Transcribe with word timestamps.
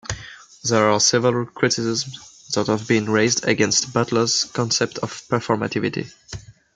There 0.63 0.89
are 0.89 0.99
several 0.99 1.45
criticisms 1.45 2.49
that 2.55 2.65
have 2.65 2.87
been 2.87 3.07
raised 3.07 3.45
against 3.47 3.93
Butler's 3.93 4.45
concept 4.45 4.97
of 4.97 5.11
performativity. 5.27 6.11